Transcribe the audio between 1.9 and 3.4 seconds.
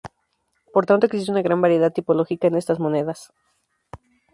tipológica en estas monedas.